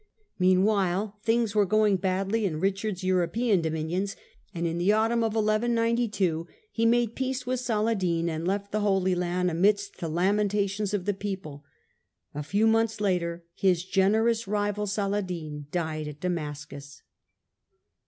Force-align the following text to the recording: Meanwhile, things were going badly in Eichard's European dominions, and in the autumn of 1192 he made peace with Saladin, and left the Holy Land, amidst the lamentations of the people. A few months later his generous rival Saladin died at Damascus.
Meanwhile, 0.39 1.19
things 1.21 1.53
were 1.53 1.63
going 1.67 1.97
badly 1.97 2.43
in 2.43 2.59
Eichard's 2.59 3.03
European 3.03 3.61
dominions, 3.61 4.15
and 4.51 4.65
in 4.65 4.79
the 4.79 4.91
autumn 4.91 5.19
of 5.19 5.35
1192 5.35 6.47
he 6.71 6.87
made 6.87 7.13
peace 7.15 7.45
with 7.45 7.59
Saladin, 7.59 8.27
and 8.27 8.47
left 8.47 8.71
the 8.71 8.79
Holy 8.79 9.13
Land, 9.13 9.51
amidst 9.51 9.99
the 9.99 10.09
lamentations 10.09 10.95
of 10.95 11.05
the 11.05 11.13
people. 11.13 11.63
A 12.33 12.41
few 12.41 12.65
months 12.65 12.99
later 12.99 13.45
his 13.53 13.85
generous 13.85 14.47
rival 14.47 14.87
Saladin 14.87 15.67
died 15.69 16.07
at 16.07 16.19
Damascus. 16.19 17.03